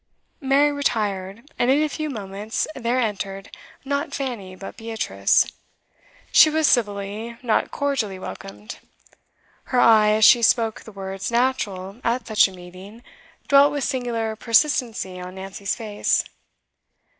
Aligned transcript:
Mary 0.39 0.71
retired, 0.71 1.43
and 1.59 1.69
in 1.69 1.83
a 1.83 1.87
few 1.87 2.09
moments 2.09 2.67
there 2.75 2.99
entered, 2.99 3.55
not 3.85 4.15
Fanny, 4.15 4.55
but 4.55 4.75
Beatrice. 4.75 5.45
She 6.31 6.49
was 6.49 6.65
civilly, 6.65 7.37
not 7.43 7.69
cordially, 7.69 8.17
welcomed. 8.17 8.79
Her 9.65 9.79
eye, 9.79 10.09
as 10.09 10.25
she 10.25 10.41
spoke 10.41 10.81
the 10.81 10.91
words 10.91 11.29
natural 11.29 12.01
at 12.03 12.25
such 12.25 12.47
a 12.47 12.51
meeting, 12.51 13.03
dwelt 13.47 13.71
with 13.73 13.83
singular 13.83 14.35
persistency 14.35 15.21
on 15.21 15.35
Nancy's 15.35 15.75
face. 15.75 16.23